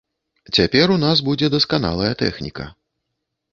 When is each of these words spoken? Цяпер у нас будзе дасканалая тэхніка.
Цяпер 0.59 0.93
у 0.93 0.95
нас 1.03 1.21
будзе 1.27 1.51
дасканалая 1.57 2.11
тэхніка. 2.25 2.69